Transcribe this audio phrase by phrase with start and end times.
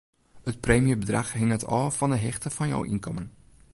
[0.49, 3.27] It preemjebedrach hinget ôf fan 'e hichte fan jo ynkommen.